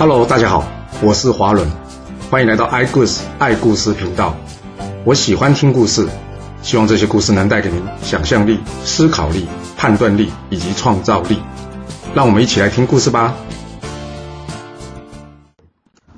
[0.00, 0.66] Hello，大家好，
[1.02, 1.68] 我是华伦，
[2.30, 4.34] 欢迎来到爱故事爱故事频道。
[5.04, 6.08] 我喜欢听故事，
[6.62, 9.46] 希望这些故事能带给您想象力、思考力、
[9.76, 11.38] 判断力以及创造力。
[12.14, 13.34] 让我们一起来听故事吧。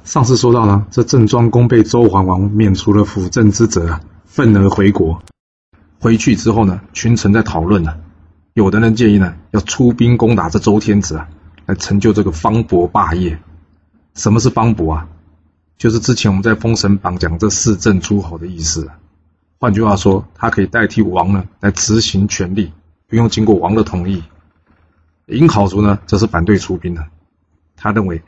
[0.04, 5.20] 上次说到呢，这郑庄公被周桓王免除了辅政之责啊，愤而回国。
[5.98, 7.96] 回去之后呢，群臣在讨论呢，
[8.54, 11.26] 有的人建议呢，要出兵攻打这周天子啊，
[11.66, 13.36] 来成就这个方伯霸业。
[14.14, 15.08] 什么是方伯啊？
[15.78, 18.90] 就是之前我们在《封神榜》讲这四镇诸侯的意思。
[19.58, 22.72] 换句话说，他可以代替王呢来执行权力，
[23.08, 24.22] 不用经过王的同意。
[25.26, 27.06] 尹考叔呢，则是反对出兵的。
[27.76, 28.22] 他认为，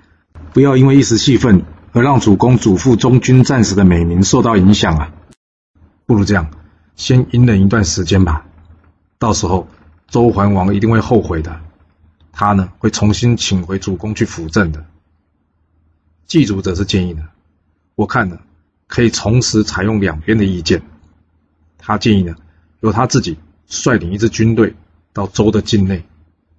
[0.52, 5.12] 不要因为一时气愤而让主公嘱咐中军战士的美名受到影响啊。
[6.06, 6.50] 不如这样，
[6.96, 8.46] 先隐忍一段时间吧。
[9.18, 9.68] 到时候
[10.08, 11.60] 周桓王一定会后悔的。
[12.32, 14.84] 他呢，会重新请回主公去辅政的。
[16.26, 17.28] 祭祖者是建议呢，
[17.94, 18.38] 我看呢，
[18.86, 20.82] 可以同时采用两边的意见。
[21.78, 22.34] 他建议呢，
[22.80, 23.36] 由他自己
[23.66, 24.74] 率领一支军队
[25.12, 26.04] 到周的境内，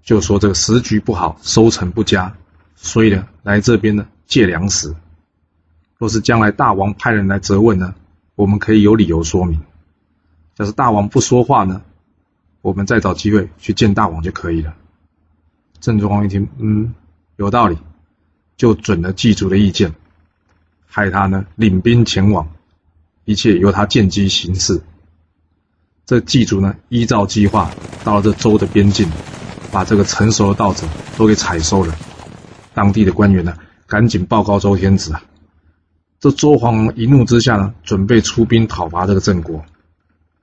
[0.04, 2.36] 就说这个时局不好，收成不佳，
[2.76, 4.96] 所以呢，来这边呢借粮食。
[5.98, 7.96] 若是将来大王派人来责问呢，
[8.36, 9.60] 我们可以有理由说明。
[10.58, 11.82] 要是大王不说话呢，
[12.62, 14.76] 我们再找机会去见大王就可以了。
[15.80, 16.94] 郑庄公一听，嗯，
[17.38, 17.78] 有道理。
[18.58, 19.94] 就准了祭祖的意见，
[20.86, 22.48] 害他呢领兵前往，
[23.26, 24.82] 一切由他见机行事。
[26.06, 27.72] 这祭祖呢依照计划
[28.04, 29.10] 到了这周的边境，
[29.72, 31.96] 把这个成熟的稻子都给采收了。
[32.74, 35.24] 当地的官员呢赶紧报告周天子啊，
[36.20, 39.66] 这周桓王一怒之下呢准备出兵讨伐这个郑国。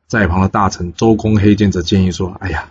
[0.06, 2.68] 在旁的大臣周公黑见者建议说：“哎呀，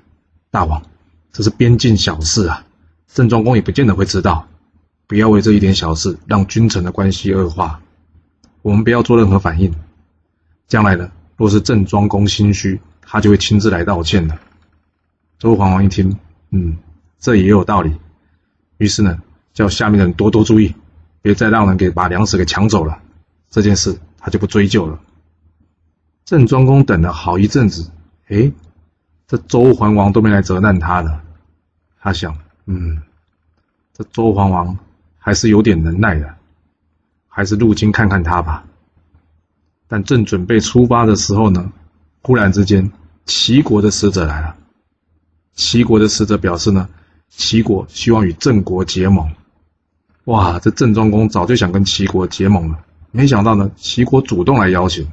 [0.52, 0.84] 大王，
[1.32, 2.64] 这是边境小事啊，
[3.08, 4.48] 郑庄公也不见得会知道。”
[5.12, 7.82] 不要为这一点小事让君臣的关系恶化，
[8.62, 9.76] 我们不要做任何反应。
[10.70, 14.40] 将来呢，若是郑庄公心虚，他就会亲自来道歉的。
[15.38, 16.18] 周桓王一听，
[16.52, 16.78] 嗯，
[17.20, 17.94] 这也有道理。
[18.78, 19.22] 于是呢，
[19.54, 20.74] 叫下面的人多多注意，
[21.22, 22.98] 别再让人给把粮食给抢走了。
[23.50, 24.98] 这件事他就不追究了。
[26.24, 27.92] 郑庄公等了好一阵子，
[28.30, 28.54] 诶，
[29.28, 31.20] 这周桓王都没来责难他呢。
[32.00, 32.34] 他想，
[32.66, 33.02] 嗯，
[33.92, 34.78] 这周桓王。
[35.24, 36.36] 还是有点能耐的，
[37.28, 38.66] 还是入京看看他吧。
[39.88, 41.72] 但正准备出发的时候呢，
[42.24, 42.92] 忽然之间，
[43.26, 44.56] 齐国的使者来了。
[45.54, 46.90] 齐国的使者表示呢，
[47.30, 49.32] 齐国希望与郑国结盟。
[50.26, 52.80] 哇，这郑庄公早就想跟齐国结盟了，
[53.12, 55.08] 没想到呢，齐国主动来邀请。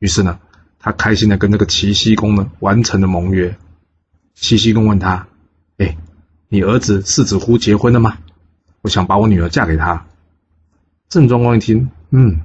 [0.00, 0.38] 于是呢，
[0.78, 3.56] 他开心的跟这个齐僖公呢完成了盟约。
[4.34, 5.26] 齐僖公问他
[5.78, 5.96] ：“哎，
[6.48, 8.18] 你儿子世子乎结婚了吗？”
[8.82, 10.06] 我想把我女儿嫁给他。
[11.08, 12.40] 郑庄公一听，嗯，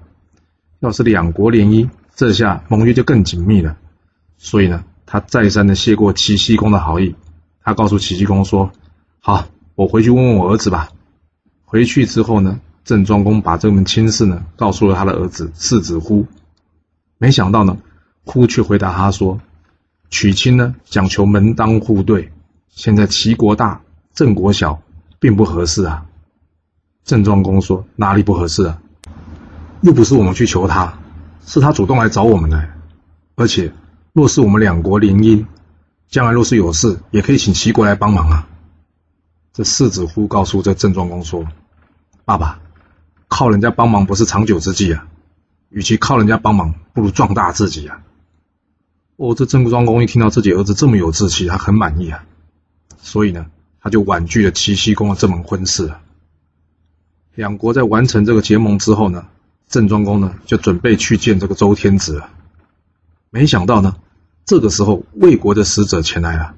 [0.79, 3.77] 要是两国联姻，这下盟约就更紧密了。
[4.37, 7.15] 所以呢，他再三的谢过齐僖公的好意。
[7.63, 8.71] 他告诉齐僖公说
[9.21, 10.89] ：“好，我回去问问我儿子吧。”
[11.63, 16.25] 回去之后呢，郑庄公把这门亲事呢告诉了他的儿子世子乎。
[17.17, 17.77] 没想到呢，
[18.23, 19.39] 乎却回答他说
[20.09, 22.31] ：“娶亲呢讲求门当户对，
[22.69, 23.81] 现在齐国大，
[24.13, 24.81] 郑国小，
[25.19, 26.05] 并不合适啊。”
[27.05, 28.81] 郑庄公说：“哪里不合适啊？
[29.81, 30.97] 又不是我们去求他，
[31.45, 32.67] 是他主动来找我们的。
[33.35, 33.71] 而且，
[34.11, 35.45] 若是我们两国联姻，
[36.09, 38.47] 将来若是有事，也可以请齐国来帮忙啊。”
[39.53, 41.45] 这世子乎告诉这郑庄公说
[42.25, 42.59] ：“爸爸，
[43.27, 45.07] 靠人家帮忙不是长久之计啊。
[45.69, 48.01] 与其靠人家帮忙，不如壮大自己啊。”
[49.17, 52.23] 哦，这郑庄公一听到自己儿子这么有志气，他很满意啊。
[52.97, 53.45] 所以呢，
[53.79, 56.01] 他就婉拒了齐僖公的这门婚事啊。
[57.35, 59.27] 两国在完成这个结盟之后呢，
[59.67, 62.29] 郑庄公呢就准备去见这个周天子了。
[63.29, 63.97] 没想到呢，
[64.45, 66.55] 这个时候魏国的使者前来了。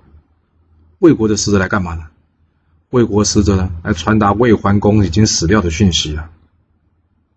[1.00, 2.04] 魏国的使者来干嘛呢？
[2.92, 6.30] 魏国使者呢来传达魏桓公已经死掉的讯息了。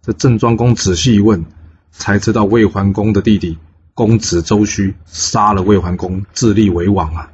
[0.03, 1.47] 这郑庄公仔细一问，
[1.91, 3.59] 才知道魏桓公的弟弟
[3.95, 7.33] 公子周须杀了魏桓公，自立为王啊。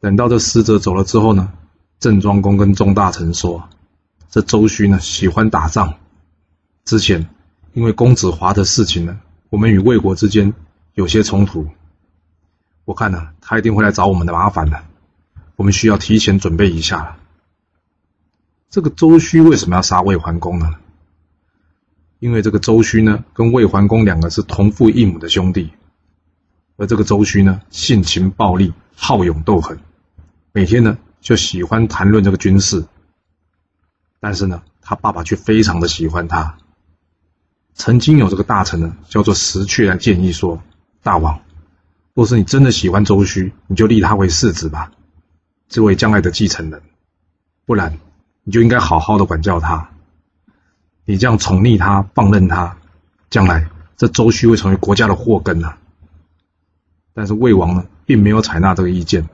[0.00, 1.52] 等到这使者走了之后呢，
[1.98, 3.68] 郑庄公跟众大臣说。
[4.30, 5.94] 这周须呢喜欢打仗，
[6.84, 7.28] 之前
[7.72, 9.18] 因为公子华的事情呢，
[9.50, 10.52] 我们与魏国之间
[10.94, 11.68] 有些冲突。
[12.84, 14.84] 我看呢，他一定会来找我们的麻烦的，
[15.56, 17.16] 我们需要提前准备一下了。
[18.68, 20.74] 这个周须为什么要杀魏桓公呢？
[22.18, 25.72] 因为这个周须呢，跟魏桓公两个是同父异母的兄弟，
[26.76, 29.78] 而这个周须呢，性情暴戾，好勇斗狠，
[30.52, 32.84] 每天呢就喜欢谈论这个军事。
[34.26, 36.58] 但是呢，他爸爸却非常的喜欢他。
[37.74, 40.60] 曾经有这个大臣呢，叫做石阙来建议说
[41.00, 41.38] ：“大王，
[42.12, 44.90] 若是你真的喜欢周须，你就立他为世子吧，
[45.68, 46.82] 这位将来的继承人。
[47.66, 48.00] 不然，
[48.42, 49.90] 你就应该好好的管教他。
[51.04, 52.78] 你这样宠溺他、放任他，
[53.30, 55.78] 将来这周须会成为国家的祸根啊。”
[57.14, 59.28] 但是魏王呢，并没有采纳这个意见，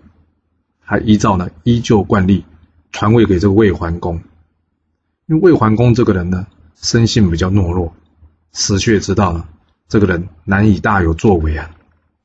[0.84, 2.44] 他依照呢依旧惯例
[2.90, 4.22] 传位给这个魏桓公。
[5.32, 6.46] 因为魏桓公这个人呢，
[6.76, 7.94] 生性比较懦弱，
[8.52, 9.48] 石阙知道呢，
[9.88, 11.70] 这个人难以大有作为啊，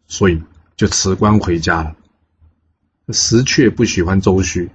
[0.07, 0.43] 所以
[0.75, 1.95] 就辞官回家了。
[3.13, 4.69] 石阙不喜欢周须，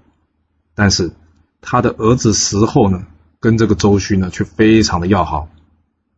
[0.75, 1.13] 但是
[1.61, 3.05] 他的儿子石后呢，
[3.39, 5.51] 跟这个周须呢却非常的要好，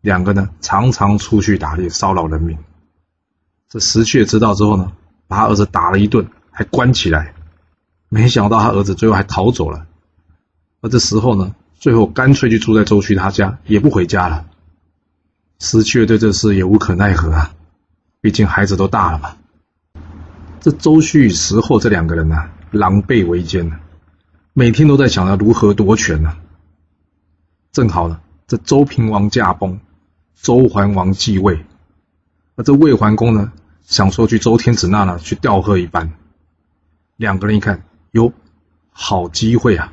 [0.00, 2.56] 两个呢常常出去打猎，骚扰人民。
[3.69, 4.93] 这石阙知道之后呢，
[5.26, 7.34] 把他儿子打了一顿，还关起来。
[8.08, 9.84] 没想到他儿子最后还逃走了。
[10.81, 14.47] 而这时候呢，最后干脆就住在周须他家，也不回家了。
[15.61, 17.53] 石阙对这事也无可奈何啊，
[18.23, 19.37] 毕竟孩子都大了嘛。
[20.63, 23.77] 这周须与石后这两个人呢、狼狈为奸呢，
[24.55, 26.35] 每天都在想着如何夺权呢。
[27.71, 29.79] 正好呢，这周平王驾崩，
[30.41, 31.67] 周桓王继位，
[32.57, 33.53] 而这魏桓公呢，
[33.83, 36.15] 想说去周天子那呢去吊贺一番，
[37.19, 38.33] 两个人一看，哟，
[38.89, 39.93] 好机会啊！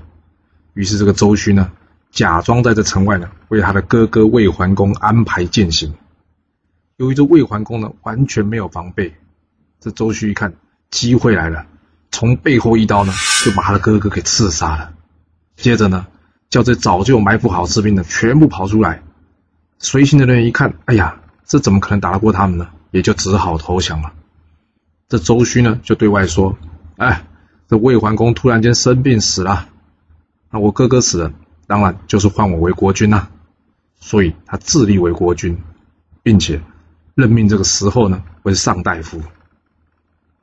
[0.73, 1.69] 于是这个周须呢，
[2.11, 5.93] 假装在这城外呢，为他的哥哥魏桓公安排践行。
[6.97, 9.15] 由于这魏桓公呢完全没有防备，
[9.79, 10.53] 这周须一看
[10.89, 11.65] 机会来了，
[12.11, 13.13] 从背后一刀呢
[13.43, 14.93] 就把他的哥哥给刺杀了。
[15.55, 16.05] 接着呢，
[16.49, 19.01] 叫这早就埋伏好士兵的全部跑出来。
[19.79, 22.67] 随行的人一看，哎呀，这怎么可能打得过他们呢？
[22.91, 24.11] 也就只好投降了。
[25.07, 26.57] 这周须呢，就对外说
[26.97, 27.23] ：“哎，
[27.69, 29.69] 这魏桓公突然间生病死了，
[30.49, 31.33] 那我哥哥死了，
[31.71, 33.29] 当然就是换我为国君呐。
[34.01, 35.57] 所以他自立为国君，
[36.21, 36.61] 并且
[37.15, 39.21] 任命这个时候呢为上大夫。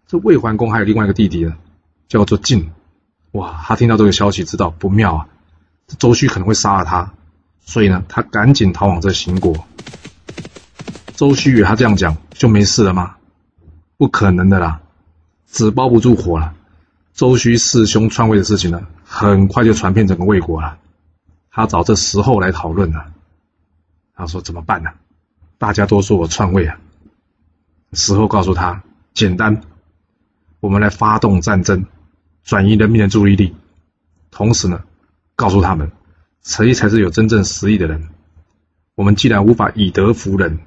[0.07, 1.55] 这魏桓公还有另外一个弟弟呢，
[2.09, 2.71] 叫做晋。
[3.33, 5.29] 哇，他听到这个消息，知道不妙啊，
[5.87, 7.13] 这周须可能会杀了他，
[7.61, 9.67] 所以呢，他赶紧逃往这秦国。
[11.15, 13.17] 周须与他这样讲，就没事了吗？
[13.99, 14.81] 不可能的啦，
[15.47, 16.55] 纸包不住火了。
[17.13, 20.79] 周须弑兄篡位的事情呢，很快就传遍整个魏国了。
[21.51, 23.13] 他找这石后来讨论了。
[24.15, 24.91] 他说：“怎么办呢？
[25.59, 26.79] 大家都说我篡位啊。”
[27.93, 28.83] 石后告诉他
[29.15, 29.61] ：“简单，
[30.61, 31.87] 我们来发动战争，
[32.45, 33.55] 转移人民的注意力，
[34.31, 34.83] 同时呢，
[35.37, 35.91] 告诉他们
[36.43, 38.09] 谁才是有真正实力的人。
[38.95, 40.59] 我们既然无法以德服人。”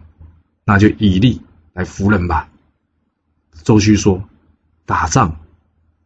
[0.64, 1.42] 那就以力
[1.74, 2.48] 来服人吧。
[3.64, 4.24] 周须说
[4.86, 5.36] ：“打仗，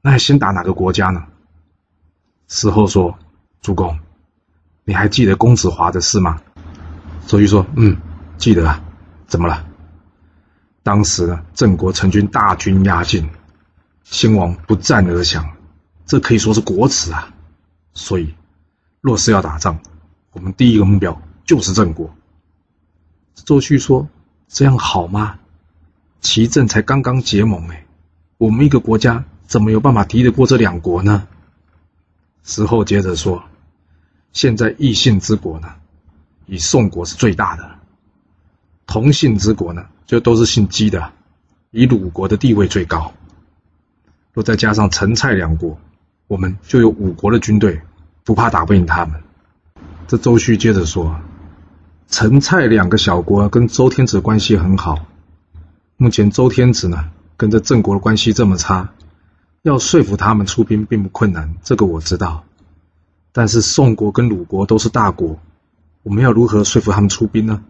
[0.01, 1.25] 那要先打哪个国家呢？”
[2.47, 3.19] 石后说
[3.61, 3.99] ：“主公，
[4.85, 6.41] 你还记得公子华的事吗？”
[7.27, 7.97] 周瑜说：“嗯，
[8.37, 8.81] 记得啊。
[9.27, 9.65] 怎么了？
[10.83, 13.29] 当时呢，郑国陈军大军压境，
[14.03, 15.45] 先王不战而降，
[16.05, 17.33] 这可以说是国耻啊。
[17.93, 18.33] 所以，
[19.01, 19.79] 若是要打仗，
[20.31, 22.15] 我们第一个目标就是郑国。”
[23.43, 24.07] 周旭说。
[24.47, 25.39] 这样好吗？
[26.21, 27.85] 齐郑才刚刚结盟，哎，
[28.37, 31.27] 我们一个国家怎么有办法敌得过这两国呢？
[32.43, 33.43] 石后接着说
[34.35, 35.69] ：“现在异姓之国呢，
[36.45, 37.63] 以宋国是最大的；
[38.85, 41.13] 同姓之国呢，就都是姓姬的，
[41.71, 43.13] 以鲁国的地位最高。
[44.33, 45.79] 若再加上陈蔡两国，
[46.27, 47.81] 我们就有五国的军队，
[48.25, 49.23] 不怕打不赢他们。”
[50.05, 51.17] 这周须接着说。
[52.09, 55.05] 陈蔡两个小国跟周天子关系很好，
[55.95, 58.91] 目前周天子呢跟这郑国的关系这么差，
[59.61, 62.43] 要说服他们出兵并不困难，这个我知道。
[63.37, 65.37] 但是宋国跟鲁国都是大国，
[66.03, 67.61] 我们要如何说服他们出兵呢？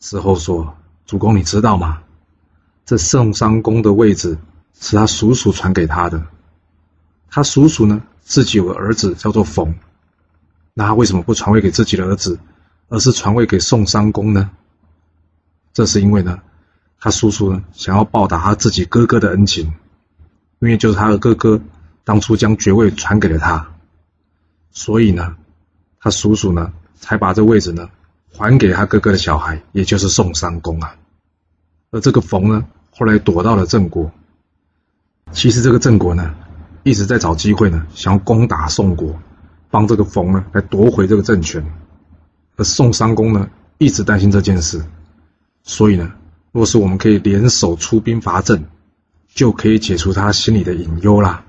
[0.00, 2.02] 石后说：“主公，你知道吗？
[2.84, 4.36] 这宋襄公的位置
[4.80, 6.26] 是他叔叔传给他的，
[7.30, 9.76] 他叔叔呢自己有个儿子叫做冯，
[10.74, 12.40] 那他为什么不传位给自己的儿子？”
[12.88, 14.50] 而是传位给宋襄公呢？
[15.72, 16.40] 这是因为呢，
[16.98, 19.72] 他叔叔呢想要报答他自己哥哥的恩情，
[20.58, 21.60] 因为就是他的哥哥
[22.02, 23.68] 当初将爵位传给了他，
[24.76, 25.34] 所以呢，
[25.98, 27.88] 他叔叔呢才把这位置呢
[28.34, 30.94] 还给他哥哥的小孩，也就是宋襄公啊。
[31.90, 34.12] 而这个冯呢，后来躲到了郑国。
[35.32, 36.34] 其实这个郑国呢，
[36.82, 39.18] 一直在找机会呢，想要攻打宋国，
[39.70, 41.64] 帮这个冯呢来夺回这个政权。
[42.56, 44.84] 而宋襄公呢，一直担心这件事，
[45.62, 46.12] 所以呢，
[46.52, 48.62] 若是我们可以联手出兵伐郑，
[49.34, 51.46] 就可以解除他心里的隐忧啦。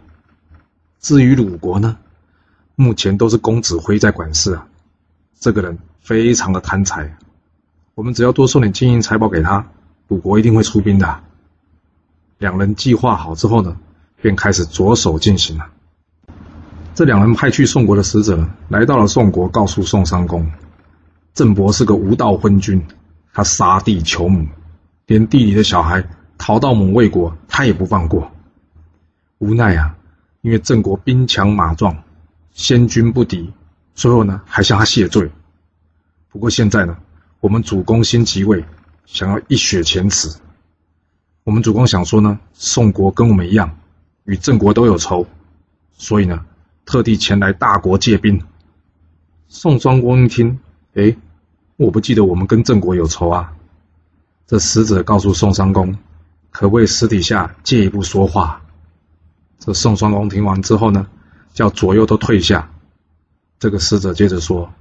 [1.02, 1.98] 至于鲁国呢，
[2.80, 4.68] 目前都是公子辉在管事啊。
[5.40, 7.18] 这个人非常的贪财，
[7.96, 9.66] 我们只要多送点金银财宝给他，
[10.08, 11.20] 鲁国一定会出兵的。
[12.38, 13.76] 两人计划好之后呢，
[14.22, 15.66] 便开始着手进行了。
[16.94, 20.52] 这两人派去宋国的使者来到了宋国，告诉宋襄公，
[21.34, 22.86] 郑伯是个无道昏君，
[23.34, 24.48] 他杀弟求母，
[25.08, 26.08] 连地里的小孩
[26.38, 28.32] 逃到蒙魏国，他也不放过。
[29.40, 29.96] 无奈啊，
[30.42, 32.04] 因为郑国兵强马壮，
[32.58, 33.54] 先军不敌，
[33.94, 35.30] 最后呢还向他谢罪。
[36.28, 36.98] 不过现在呢，
[37.40, 38.66] 我们主公新即位，
[39.06, 40.28] 想要一雪前耻。
[41.44, 43.78] 我们主公想说呢，宋国跟我们一样，
[44.24, 45.28] 与郑国都有仇，
[45.94, 46.44] 所以呢，
[46.84, 48.42] 特地前来大国借兵。
[49.48, 50.60] 宋庄公一听，
[50.96, 51.16] 哎，
[51.76, 53.54] 我不记得我们跟郑国有仇啊。
[54.48, 55.96] 这使者告诉宋襄公，
[56.50, 58.64] 可不可以私底下借一步说话？
[59.60, 61.08] 这宋襄公听完之后呢，
[61.58, 62.70] 叫左右都退下。
[63.58, 64.72] 这个使者接着说：“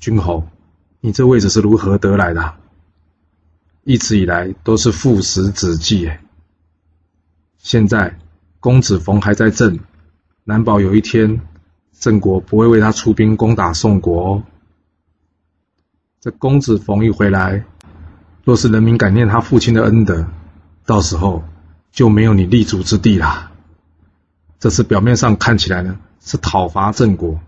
[0.00, 0.48] 君侯，
[1.00, 2.54] 你这位置是如何得来的？
[3.84, 6.10] 一直以来都是父死子继，
[7.58, 8.18] 现在
[8.60, 9.78] 公子冯还在郑，
[10.44, 11.42] 难保有一天
[12.00, 14.42] 郑国不会为他出兵攻打宋国哦。
[16.18, 17.62] 这公子冯一回来，
[18.42, 20.26] 若是人民感念他父亲的恩德，
[20.86, 21.44] 到时候……”
[21.92, 23.51] 就没有你立足之地了。
[24.62, 27.40] 这次表面上看起来呢是讨伐郑国，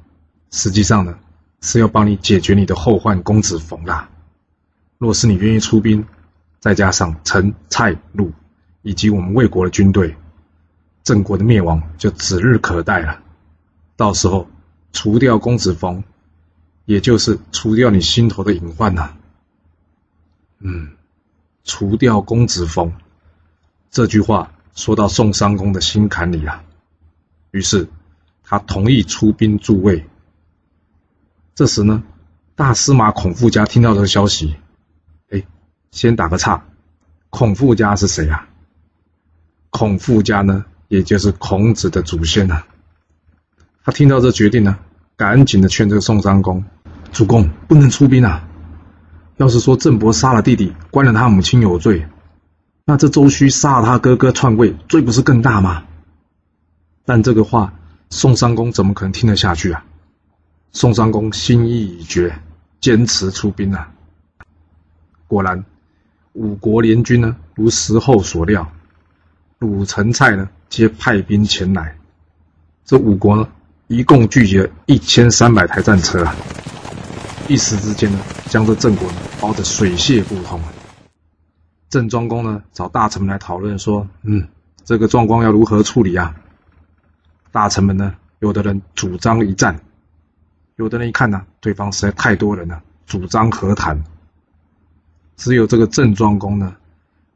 [0.50, 1.16] 实际上呢
[1.60, 4.10] 是要帮你解决你的后患公子冯啦。
[4.98, 6.04] 若是你愿意出兵，
[6.58, 8.32] 再加上陈、蔡、鲁
[8.82, 10.16] 以及我们魏国的军队，
[11.04, 13.20] 郑国的灭亡就指日可待了。
[13.94, 14.48] 到时候
[14.92, 16.02] 除掉公子冯，
[16.84, 19.14] 也就是除掉你心头的隐患呐。
[20.58, 20.90] 嗯，
[21.62, 22.92] 除掉公子冯。
[23.92, 26.64] 这句话说到宋襄公的心坎里了，
[27.54, 27.88] 于是
[28.42, 30.04] 他同意出兵助魏。
[31.54, 32.02] 这时呢，
[32.56, 34.56] 大司马孔富家听到这个消息，
[35.30, 35.44] 哎，
[35.92, 36.64] 先打个岔，
[37.30, 38.48] 孔富家是谁啊？
[39.70, 42.66] 孔富家呢，也就是孔子的祖先啊。
[43.84, 44.76] 他听到这决定呢，
[45.16, 46.64] 赶紧的劝这个宋襄公：
[47.12, 48.48] 主公不能出兵啊！
[49.36, 52.04] 要是说郑伯杀了弟弟，关了他母亲有罪。
[52.84, 55.84] 那这周须杀了他哥哥篡位，罪不是更大吗？
[57.04, 57.72] 但这个话，
[58.10, 59.84] 宋襄公怎么可能听得下去啊？
[60.72, 62.34] 宋襄公心意已决，
[62.80, 63.92] 坚持出兵啊。
[65.28, 65.64] 果然，
[66.32, 68.66] 五国联军呢，如时候所料，
[69.58, 71.96] 鲁、陈、蔡呢，皆派兵前来。
[72.84, 73.46] 这五国呢，
[73.88, 76.34] 一共聚集了一千三百台战车啊，
[77.48, 80.60] 一时之间呢，将这郑国呢包得水泄不通。
[81.90, 84.48] 郑庄公呢，找大臣们来讨论说：“嗯，
[84.84, 86.34] 这个状况要如何处理啊？”
[87.54, 89.78] 大臣们呢，有的人主张一战，
[90.74, 94.02] 有的人一看呢，对方实在太多人了，主张和谈。
[95.36, 96.74] 只有这个郑庄公呢，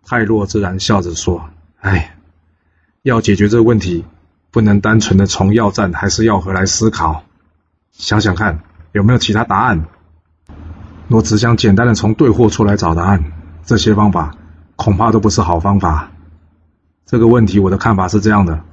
[0.04, 1.48] 泰若自然笑着说
[1.82, 2.16] ：“哎，
[3.02, 4.04] 要解决这个问题，
[4.50, 7.22] 不能单纯的从要战还是要和来思考，
[7.92, 8.58] 想想看
[8.90, 9.84] 有没有其他答案。
[11.06, 13.22] 若只想简单的从对或错来找答案，
[13.64, 14.34] 这些方法。”
[14.74, 16.10] 恐怕都不是好方法。
[17.06, 18.64] 这个问题，我的看法是这样的：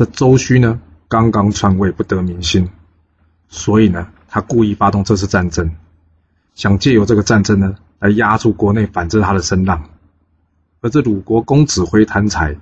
[0.00, 2.70] 这周须呢，刚刚篡位，不得民心，
[3.50, 5.72] 所以呢，他故意发动这次战争，
[6.54, 9.90] 想借由这个战争呢，来压住国内反制他的声浪。
[10.80, 12.56] 而这鲁国公子辉贪财，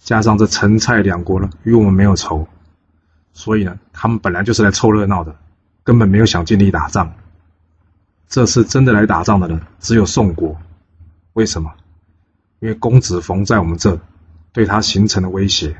[0.00, 2.46] 加上这陈蔡两国呢，与我们没有仇，
[3.32, 5.34] 所以呢，他们本来就是来凑热闹的，
[5.82, 7.14] 根本没有想尽力打仗。
[8.28, 10.60] 这次真的来打仗的呢，只有宋国。
[11.32, 11.72] 为什么？
[12.58, 13.98] 因为公子冯在我们这，
[14.52, 15.74] 对他形成了威胁，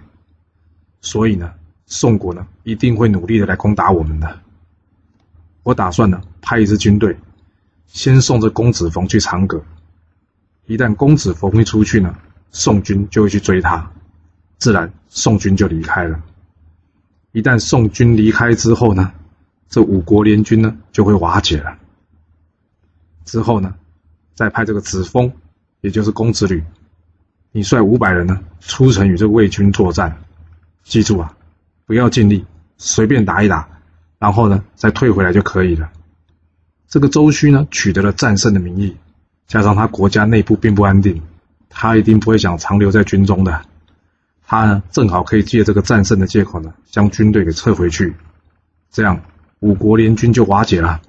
[1.01, 1.53] 所以呢，
[1.87, 4.41] 宋国呢一定会努力的来攻打我们的。
[5.63, 7.17] 我打算呢派一支军队，
[7.87, 9.63] 先送这公子冯去长葛。
[10.67, 12.17] 一旦公子冯一出去呢，
[12.51, 13.91] 宋军就会去追他，
[14.59, 16.21] 自然宋军就离开了。
[17.33, 19.13] 一旦宋军离开之后呢，
[19.69, 21.77] 这五国联军呢就会瓦解了。
[23.25, 23.75] 之后呢，
[24.35, 25.33] 再派这个子封，
[25.81, 26.63] 也就是公子吕，
[27.53, 30.17] 你率五百人呢出城与这魏军作战。
[30.85, 31.37] 记住啊，
[31.87, 32.45] 不要尽力，
[32.77, 33.69] 随便打一打，
[34.19, 35.91] 然后呢再退回来就可以了。
[36.89, 38.97] 这个周须呢取得了战胜的名义，
[39.47, 41.23] 加上他国家内部并不安定，
[41.69, 43.63] 他一定不会想长留在军中的。
[44.47, 48.15] 他呢正好可以借这个战胜的借口呢，将军队给撤回去，
[48.91, 49.23] 这样
[49.61, 51.01] 五国联军就瓦解了。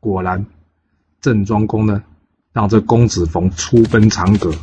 [0.00, 0.46] 果然。
[1.22, 2.04] 郑庄公呢，
[2.52, 4.54] 让这公子冯出奔长葛，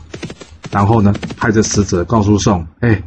[0.72, 3.04] 然后呢，派这使者告诉宋：“哎，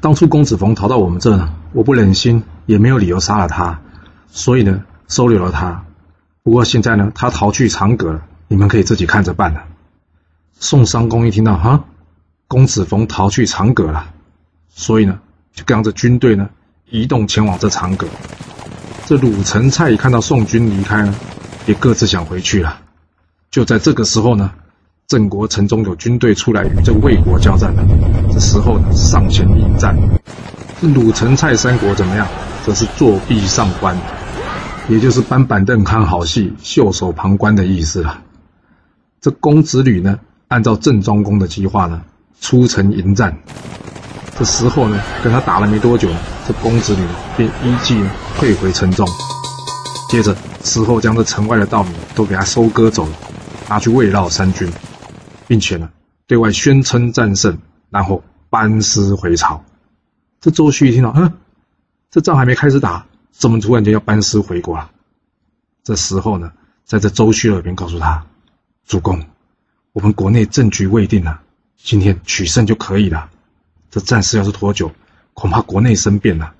[0.00, 3.80] 当初公子缝逃到我们这呢，我不忍心，也没有理由杀了他，
[4.28, 5.84] 所以呢，收留了他。
[6.44, 9.64] 不过现在呢，他逃去长葛了，你们可以自己看着办了。
[10.60, 11.84] 宋襄公一听到哈，
[12.46, 14.06] 公子缝逃去长葛了，
[14.68, 15.18] 所以呢，
[15.52, 16.48] 就跟着军队呢，
[16.88, 18.06] 移动前往这长葛。
[19.04, 21.14] 这鲁成蔡一看到宋军离开呢，
[21.66, 22.80] 也各自想回去了。
[23.50, 24.52] 就在这个时候呢，
[25.08, 27.82] 郑国城中有军队出来与这魏国交战了。
[28.30, 29.96] 这时候呢，上前迎战。
[30.82, 32.28] 鲁陈蔡三国怎么样？
[32.66, 33.96] 则是作壁上观，
[34.86, 38.20] 也就是搬板凳看好戏、袖手旁观的意思了。
[39.18, 42.02] 这公子吕呢，按照郑庄公的计划呢，
[42.42, 43.34] 出城迎战。
[44.38, 46.10] 这时候呢，跟他打了没多久，
[46.46, 47.02] 这公子吕
[47.34, 47.98] 便依计
[48.36, 49.08] 退回城中。
[50.10, 53.12] 接着，事后将这城外的稻米都给他收割走了，
[53.70, 54.70] 拿去慰劳三军，
[55.48, 55.90] 并且呢，
[56.28, 57.58] 对外宣称战胜，
[57.90, 59.64] 然后班师回朝。
[60.40, 61.32] 这周旭一听到，嗯。
[62.10, 64.90] 这仗还没开始打，怎么突然间要班师回国了？
[65.82, 66.52] 这时候呢，
[66.84, 68.24] 在这周旭耳边告诉他
[68.86, 69.22] ：“主公，
[69.92, 71.42] 我们国内政局未定啊，
[71.76, 73.28] 今天取胜就可以了。
[73.90, 74.90] 这战事要是拖久，
[75.34, 76.54] 恐怕国内生变了。”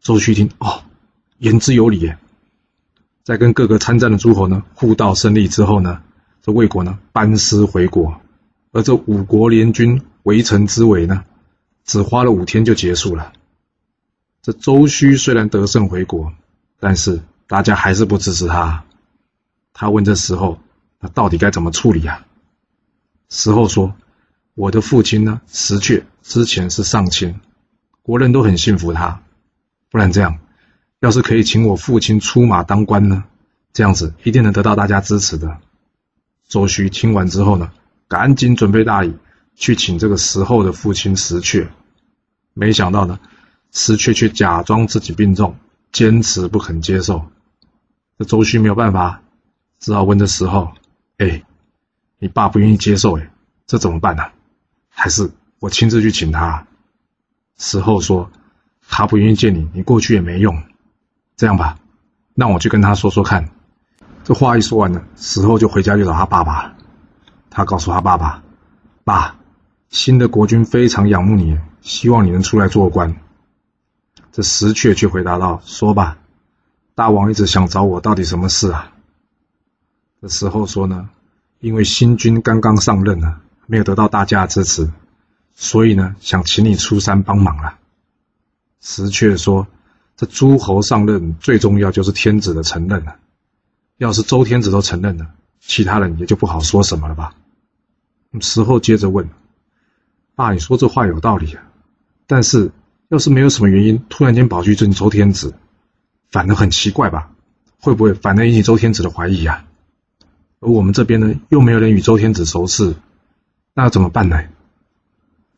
[0.00, 0.82] 周旭一听，哦，
[1.38, 2.18] 言之有理耶。
[3.22, 6.02] 在跟各个参战的诸侯呢互道胜利之后呢，
[6.42, 8.20] 这魏国呢班师回国，
[8.72, 11.24] 而这五国联军围城之围呢，
[11.84, 13.32] 只花了五天就结束了。
[14.42, 16.32] 这周须虽然得胜回国，
[16.78, 18.84] 但是大家还是不支持他。
[19.74, 20.58] 他问这时候，
[20.98, 22.26] 那到底该怎么处理啊？
[23.28, 23.94] 时候说
[24.54, 27.38] ：“我的父亲呢，石阙之前是上卿，
[28.02, 29.22] 国人都很信服他。
[29.90, 30.38] 不然这样，
[31.00, 33.24] 要是可以请我父亲出马当官呢，
[33.72, 35.58] 这样子一定能得到大家支持的。”
[36.50, 37.72] 周须听完之后呢，
[38.08, 39.16] 赶紧准备大礼，
[39.54, 41.66] 去请这个石后的父亲石阙。
[42.52, 43.18] 没想到呢。
[43.72, 45.56] 石阙却假装自己病重，
[45.92, 47.24] 坚持不肯接受。
[48.18, 49.22] 这周须没有办法，
[49.78, 50.72] 只好问这石后
[51.18, 51.44] ：“哎，
[52.18, 53.30] 你爸不愿意接受，哎，
[53.68, 54.24] 这怎么办呢？
[54.88, 56.66] 还是我亲自去请他？”
[57.58, 58.28] 石后说
[58.88, 60.60] ：“他不愿意见你，你过去也没用。
[61.36, 61.78] 这样吧，
[62.34, 63.50] 让我去跟他说说看。”
[64.30, 66.76] 这话一说完呢，石后就回家去找他爸爸。
[67.50, 68.44] 他告诉他爸爸
[69.02, 69.40] ：“爸，
[69.88, 73.16] 新的国君非常仰慕你，希望你能出来做官。”
[74.30, 76.18] 这石阙却回答道：“说吧，
[76.94, 78.92] 大王一直想找我，到底什么事啊？”
[80.22, 81.08] 这时候说呢，
[81.58, 84.88] 因为新君刚刚上任呢，没有得到大家的支持，
[85.56, 87.78] 所以呢，想请你出山帮忙了。
[88.80, 89.66] 石阙说
[90.16, 93.16] ：“这诸侯上任最重要就是天子的承认了，
[94.00, 95.28] 要是周天子都承认了，
[95.60, 97.34] 其他人也就不好说什么了吧？”
[98.40, 99.28] 石后接着问
[100.34, 101.62] ：“爸，你说这话有道理啊，
[102.26, 102.72] 但是……”
[103.10, 105.52] 要是没有什么原因，突然间跑去见周天子，
[106.28, 107.32] 反而很奇怪吧？
[107.80, 109.64] 会不会反而引起周天子的怀疑呀？
[110.60, 112.94] 而我们这边呢，又没有人与周天子熟识，
[113.74, 114.40] 那怎么办呢？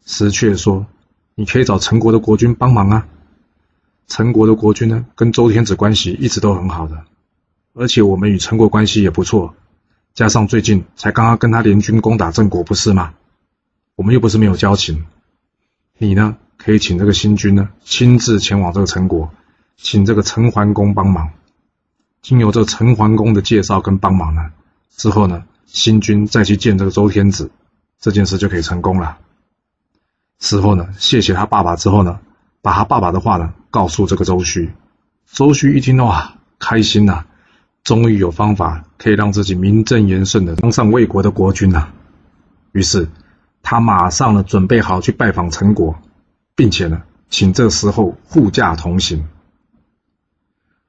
[0.07, 0.87] 石阙说
[1.37, 3.07] ：“你可以找陈国的国君帮忙啊。
[4.07, 7.05] 陈国的国君呢，跟周天子关系一直都很好的，
[7.74, 9.54] 而且我们与陈国关系也不错，
[10.14, 13.14] 加上最近才刚刚跟他联军攻打郑国，不是吗？
[13.94, 15.04] 我们又不是没有交情。
[15.98, 19.35] 你呢？”可以请这个新君呢亲自前往这个陈国，
[19.76, 21.30] 请这个陈桓公帮忙。
[22.20, 24.52] 经由这个陈桓公的介绍跟帮忙呢，
[24.96, 27.50] 之后呢，新君再去见这个周天子，
[27.98, 29.18] 这件事就可以成功了。
[30.38, 32.20] 事后呢，谢谢他爸爸之后呢，
[32.61, 34.70] 把他爸爸的话呢告诉这个周须。
[35.26, 37.26] 周须一听哇，开心呐、
[37.84, 41.92] 终于有方法可以让自己名正言顺的当上魏国的国君了。
[42.72, 43.08] 于是
[43.62, 46.00] 他马上呢准备好去拜访陈国。
[46.54, 49.26] 并且呢，请这时候护驾同行。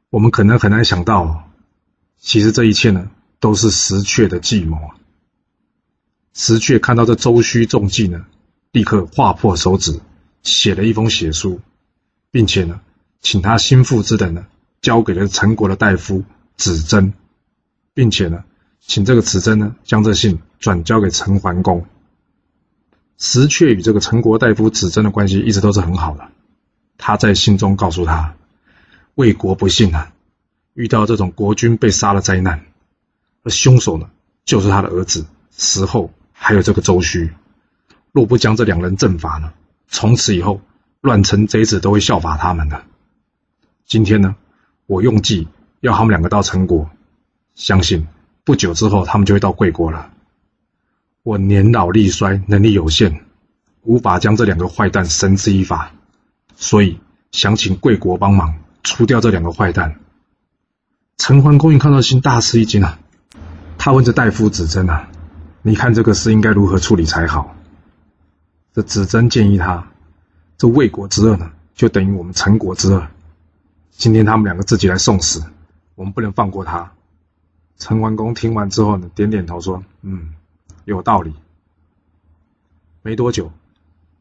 [0.10, 1.50] 我们可能很难想到，
[2.20, 4.96] 其实这一切呢，都是石阙的计谋啊。
[6.34, 8.26] 石阙看到这周须中计呢，
[8.74, 10.02] 立刻划破手指，
[10.44, 11.62] 写了一封血书，
[12.30, 12.82] 并且呢，
[13.22, 14.46] 请他心腹之等呢，
[14.82, 16.26] 交给了陈国的大夫
[16.56, 17.14] 子珍，
[17.94, 18.44] 并且呢，
[18.80, 21.86] 请这个子珍呢，将这信转交给陈桓公。
[23.18, 26.30] 石阙与这个陈国大夫子珍的关系一直都是很好的。
[26.98, 28.36] 他在信中告诉他，
[29.16, 30.14] 魏国不幸啊，
[30.74, 32.66] 遇到这种国君被杀的灾难，
[33.44, 34.10] 而凶手呢，
[34.46, 37.32] 就是他的儿子石后，还有这个周须。
[38.12, 39.54] 若不将这两人正法呢，
[39.88, 40.62] 从此以后，
[41.02, 42.84] 乱臣贼子都会效法他们的。
[43.86, 44.36] 今天呢，
[44.86, 45.48] 我用计
[45.84, 46.90] 要他们两个到陈国，
[47.56, 48.08] 相信
[48.46, 50.10] 不久之后，他们就会到贵国了。
[51.24, 53.26] 我年老力衰，能力有限，
[53.82, 55.92] 无法将这两个坏蛋绳之以法。
[56.56, 57.02] 所以
[57.34, 60.00] 想请贵国帮忙除掉这两个坏蛋。
[61.18, 62.98] 陈桓公一看到信大吃一惊啊，
[63.78, 65.10] 他问这大夫子珍啊
[65.64, 67.54] ：“你看这个事应该如何处理才好？”
[68.74, 69.86] 这子珍建议他
[70.58, 73.06] ：“这魏国之恶呢，就等于我们陈国之恶。
[73.92, 75.44] 今天他们两个自己来送死，
[75.96, 76.92] 我们不能放过他。”
[77.78, 80.34] 陈桓公听完之后呢，点点头说：“嗯，
[80.86, 81.34] 有道理。”
[83.02, 83.52] 没多久，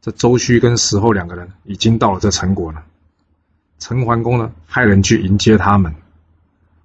[0.00, 2.82] 这周须跟石后两个人已经到了这陈国了。
[3.78, 5.94] 陈桓公呢，派人去迎接他们。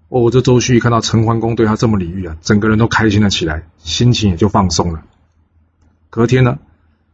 [0.10, 5.04] 哦，这周须一看到陈桓公对他这么礼遇啊，整个人都开心了起来，心情也就放松了。
[6.10, 6.60] 隔天呢，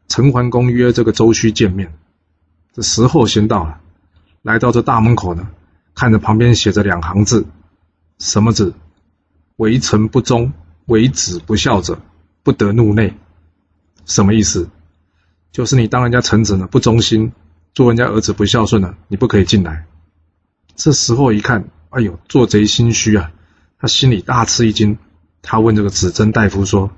[0.07, 1.93] 陈桓公约这个周须见面，
[2.73, 3.79] 这时候先到了，
[4.41, 5.47] 来到这大门口呢，
[5.95, 7.45] 看着旁边写着两行字，
[8.19, 8.73] 什么字？
[9.57, 10.53] 为臣不忠，
[10.85, 11.99] 为子不孝者，
[12.43, 13.15] 不得入内。
[14.05, 14.69] 什么意思？
[15.51, 17.31] 就是你当人家臣子呢，不忠心，
[17.73, 19.85] 做人家儿子不孝顺呢，你不可以进来。
[20.75, 21.69] 这时候一看。
[21.95, 23.31] 哎呦，做贼心虚啊！
[23.77, 24.97] 他心里大吃一惊。
[25.43, 26.89] 他问这个子珍大夫说：“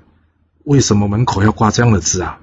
[0.64, 2.40] 为什么门口要挂这样的字啊？”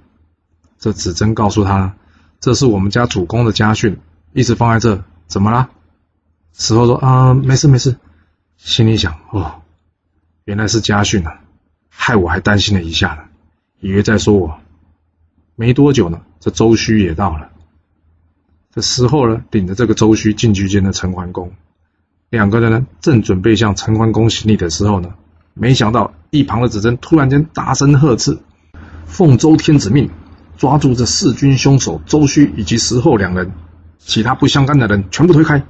[0.78, 1.96] 这子珍告诉他
[2.40, 4.00] ：“这是我们家主公的家训，
[4.34, 5.04] 一直放在这。
[5.26, 5.72] 怎么啦？”
[6.54, 7.96] 石后说：“啊，没事没事。”
[8.64, 9.62] 心里想：“哦，
[10.46, 11.42] 原来是家训啊，
[11.90, 13.24] 害我还担心了一下呢，
[13.82, 14.58] 以为在说我。”
[15.56, 17.50] 没多久呢，这周须也到了。
[18.72, 21.52] 这时候呢，顶着这个周须进去见了陈桓公。
[22.30, 25.14] 两个人呢，正准备向陈桓公行礼的时候呢，
[25.54, 28.40] 没想到一旁的子珍突然间大声呵斥
[29.06, 30.10] ：“奉周天子命，
[30.58, 33.52] 抓住这弑君凶手周须以及石后两人，
[34.00, 35.62] 其他不相干的人全部推开。”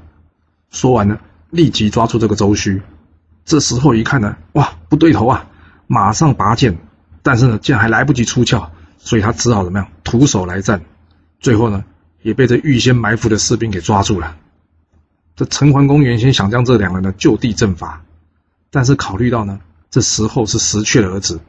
[0.70, 1.20] 说完呢，
[1.54, 2.82] 立即抓住这个周须。
[3.46, 5.48] 这时候一看呢，哇，不对头啊！
[5.86, 6.78] 马上拔剑，
[7.22, 10.82] 但是呢，剑还来不及出鞘，所以他只好怎么样，徒手来战。
[11.40, 11.84] 最后呢，
[12.24, 14.36] 也被这预先埋伏的士兵给抓住了。
[15.36, 18.02] 这陈桓公原先想将这两人呢就地正法，
[18.72, 19.60] 但是考虑到呢，
[19.92, 21.40] 这时候是石阙的儿子，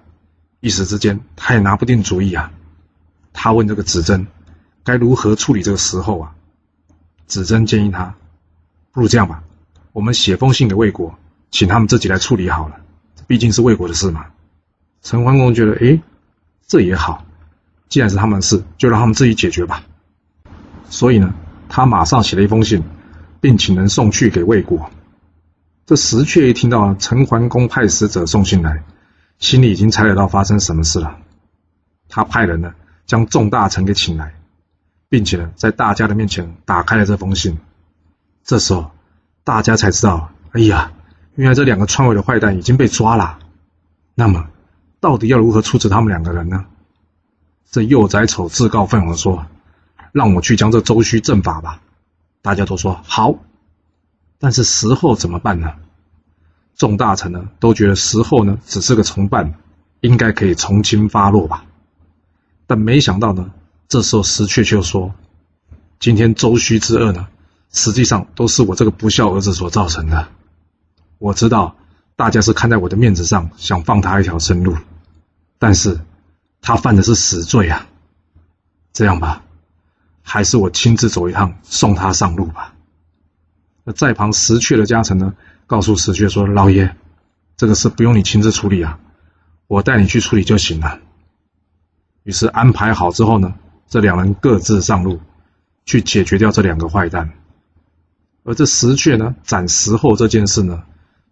[0.60, 2.50] 一时之间他也拿不定主意啊。
[3.32, 4.26] 他问这个子珍，
[4.84, 6.34] 该如何处理这个时候啊？
[7.26, 8.14] 子珍建议他，
[8.92, 9.42] 不如这样吧，
[9.94, 11.14] 我们写封信给魏国，
[11.50, 12.76] 请他们自己来处理好了，
[13.26, 14.26] 毕竟是魏国的事嘛。
[15.00, 16.02] 陈桓公觉得，诶，
[16.66, 17.24] 这也好，
[17.88, 19.82] 既然是他们的事，就让他们自己解决吧。
[20.90, 21.32] 所以呢，
[21.70, 22.84] 他马上写了一封信。
[23.44, 24.90] 并请人送去给魏国。
[25.84, 28.82] 这石阙一听到陈桓公派使者送信来，
[29.38, 31.18] 心里已经猜得到发生什么事了。
[32.08, 32.72] 他派人呢
[33.04, 34.32] 将众大臣给请来，
[35.10, 37.58] 并且呢在大家的面前打开了这封信。
[38.44, 38.92] 这时候
[39.44, 40.92] 大家才知道，哎呀，
[41.34, 43.38] 原来这两个篡位的坏蛋已经被抓了。
[44.14, 44.48] 那么，
[45.00, 46.64] 到底要如何处置他们两个人呢？
[47.70, 49.46] 这幼宰丑自告奋勇地说
[50.12, 51.82] ：“让我去将这周须正法吧。”
[52.40, 53.34] 大家都说好，
[54.38, 55.74] 但是时候怎么办呢？
[56.76, 59.54] 众大臣呢都觉得时候呢只是个从犯，
[60.00, 61.64] 应该可以从轻发落吧。
[62.66, 63.50] 但没想到呢，
[63.88, 65.14] 这时候石阙却说
[66.00, 67.28] ：“今天周须之恶呢，
[67.74, 70.28] 实际上都是我这个不孝儿子所造成的。
[71.18, 71.76] 我知道
[72.16, 74.74] 大家是看在我的面子上想放他一条生路，
[75.58, 76.00] 但是
[76.62, 77.86] 他犯的是死罪啊。
[78.94, 79.42] 这样吧。”
[80.26, 82.74] 还是我亲自走一趟，送他上路吧。
[83.84, 85.34] 那在旁石阙的家臣呢，
[85.66, 86.96] 告诉石阙说：“老爷，
[87.58, 88.98] 这个事不用你亲自处理啊，
[89.66, 90.98] 我带你去处理就行了。”
[92.24, 93.54] 于是安排好之后呢，
[93.86, 95.20] 这两人各自上路，
[95.84, 97.30] 去解决掉这两个坏蛋。
[98.44, 100.84] 而这石阙呢，斩石后这件事呢，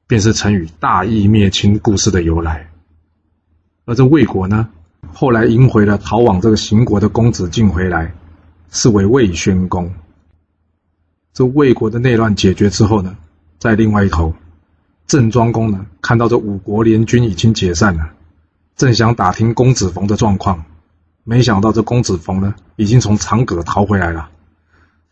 [0.09, 2.68] 便是成语“大义灭亲”故事的由来。
[3.85, 4.68] 而这魏国呢，
[5.12, 8.12] 后来迎回了逃往这个邢国的公子晋回来。
[8.75, 9.92] 是为魏宣公。
[11.35, 13.14] 这魏国的内乱解决之后呢，
[13.59, 14.35] 在另外一头，
[15.07, 18.12] 郑庄公呢看到这五国联军已经解散了，
[18.75, 20.64] 正想打听公子冯的状况，
[21.22, 24.31] 没想到这公子冯呢已经从长葛逃回来了。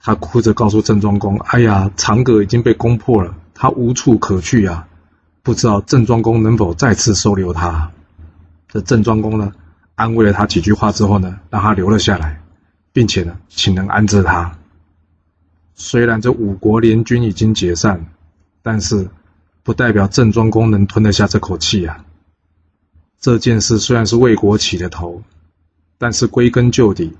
[0.03, 4.89] 他哭着告诉郑庄公：“哎呀，长葛已经被攻破了，他无处可去呀，
[5.43, 7.91] 不知道郑庄公能否再次收留他。”
[8.69, 9.53] 这郑庄公呢
[9.95, 12.41] 安慰了他几句话之后呢，让他留了下来。
[12.93, 14.59] 并且呢，请人安置他。
[15.77, 18.07] 虽然这五国联军已经解散，
[18.63, 19.09] 但是
[19.63, 22.05] 不代表郑庄公能吞得下这口气啊。
[23.21, 25.23] 这件事虽然是魏国起的头，
[25.99, 27.17] 但是归根究底，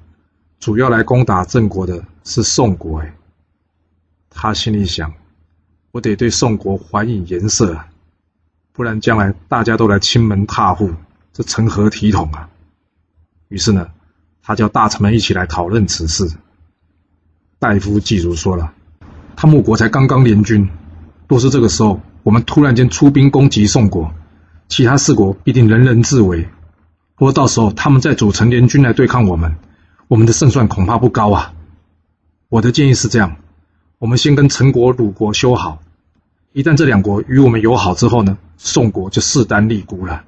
[0.59, 3.01] 主要来攻打郑国的是宋国。
[3.01, 3.15] 哎，
[4.31, 5.13] 他心里想：
[5.93, 7.89] 我得对宋国还以颜色啊，
[8.73, 10.91] 不然将来大家都来亲门踏户，
[11.33, 12.49] 这成何体统啊？
[13.49, 13.91] 于是呢。
[14.43, 16.29] 他叫大臣们一起来讨论此事。
[17.61, 18.73] 大夫季如说了，
[19.37, 20.69] 他穆国才刚刚联军，
[21.29, 24.13] 若是这个时候我们突然间出兵攻击宋国，
[24.69, 26.49] 其他四国必定人人自危。
[27.15, 29.55] 不过到时候他们再组成联军来对抗我们，
[30.09, 31.53] 我们的胜算恐怕不高啊。
[32.51, 33.37] 我的建议是这样，
[33.99, 35.81] 我们先跟陈国、鲁国修好，
[36.53, 40.25] 一旦这两国与我们友好之后呢，宋国就势单力孤了。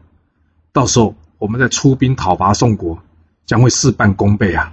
[0.72, 3.02] 到时候我们再出兵讨伐宋国，
[3.44, 4.72] 将会事半功倍啊。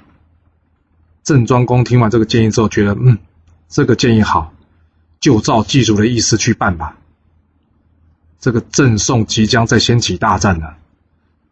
[1.24, 3.18] 郑庄公听完这个建议之后，觉得嗯，
[3.68, 4.54] 这个建议好，
[5.20, 6.98] 就照祭祖的意思去办吧。
[8.40, 10.78] 这个郑宋即将再掀起大战了。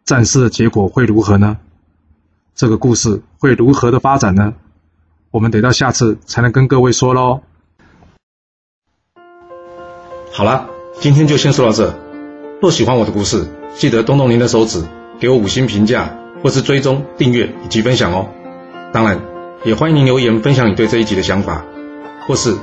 [0.04, 1.58] 战事的结果会如何呢？
[2.54, 4.54] 这个故事会如何的发展呢？
[5.30, 7.40] 我们得到下次才能跟各位说喽。
[10.32, 10.68] 好了，
[11.00, 11.94] 今天就先说到这。
[12.60, 14.82] 若喜欢我的故事，记得动动您的手指，
[15.20, 18.28] 给我五星评价，或是追踪、订阅以及分享哦。
[18.92, 19.20] 当然，
[19.64, 21.64] 也欢迎您留言分享你对这一集的想法，
[22.26, 22.56] 或是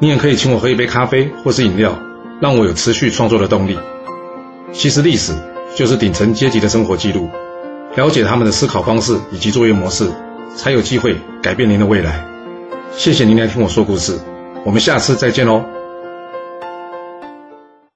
[0.00, 1.98] 你也可以请我喝一杯咖啡或是饮料，
[2.40, 3.78] 让我有持续创作的动力。
[4.72, 5.34] 其实历史。
[5.76, 7.28] 就是顶层阶级的生活记录，
[7.94, 10.10] 了解他们的思考方式以及作业模式，
[10.56, 12.24] 才有机会改变您的未来。
[12.96, 14.18] 谢谢您来听我说故事，
[14.64, 15.77] 我们下次再见喽。